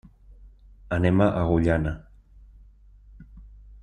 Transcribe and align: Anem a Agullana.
Anem 0.97 1.19
a 1.19 1.27
Agullana. 1.41 1.93